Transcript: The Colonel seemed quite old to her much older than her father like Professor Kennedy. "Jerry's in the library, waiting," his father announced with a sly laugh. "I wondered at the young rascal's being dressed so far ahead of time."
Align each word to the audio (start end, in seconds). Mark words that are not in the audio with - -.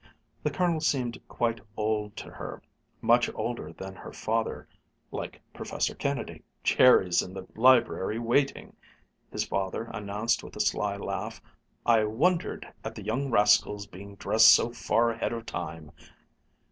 The 0.41 0.49
Colonel 0.49 0.81
seemed 0.81 1.21
quite 1.27 1.61
old 1.77 2.15
to 2.17 2.31
her 2.31 2.63
much 3.01 3.29
older 3.35 3.71
than 3.71 3.93
her 3.95 4.11
father 4.11 4.67
like 5.11 5.39
Professor 5.53 5.93
Kennedy. 5.93 6.41
"Jerry's 6.63 7.21
in 7.21 7.35
the 7.35 7.45
library, 7.55 8.17
waiting," 8.17 8.75
his 9.31 9.43
father 9.45 9.91
announced 9.93 10.43
with 10.43 10.55
a 10.55 10.59
sly 10.59 10.95
laugh. 10.97 11.39
"I 11.85 12.05
wondered 12.05 12.65
at 12.83 12.95
the 12.95 13.03
young 13.05 13.29
rascal's 13.29 13.85
being 13.85 14.15
dressed 14.15 14.49
so 14.49 14.71
far 14.73 15.11
ahead 15.11 15.33
of 15.33 15.45
time." 15.45 15.91